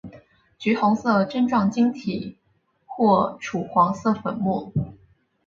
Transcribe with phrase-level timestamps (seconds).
[0.57, 2.39] 橘红色针状晶体
[2.87, 4.73] 或赭黄色粉末。